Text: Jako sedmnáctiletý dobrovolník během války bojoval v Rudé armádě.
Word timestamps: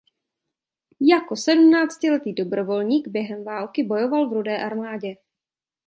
Jako 0.99 1.35
sedmnáctiletý 1.35 2.33
dobrovolník 2.33 3.07
během 3.07 3.43
války 3.43 3.83
bojoval 3.83 4.29
v 4.29 4.33
Rudé 4.33 4.57
armádě. 4.63 5.15